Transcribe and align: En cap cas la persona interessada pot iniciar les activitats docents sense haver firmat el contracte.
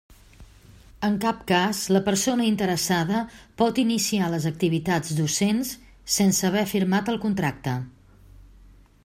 En 1.09 1.17
cap 1.25 1.43
cas 1.51 1.81
la 1.95 2.01
persona 2.07 2.47
interessada 2.51 3.21
pot 3.63 3.83
iniciar 3.85 4.31
les 4.37 4.49
activitats 4.53 5.15
docents 5.21 5.75
sense 6.17 6.51
haver 6.51 6.67
firmat 6.77 7.13
el 7.15 7.23
contracte. 7.29 7.77